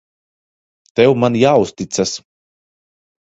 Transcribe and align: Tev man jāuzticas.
Tev 0.99 1.13
man 1.25 1.37
jāuzticas. 1.41 2.15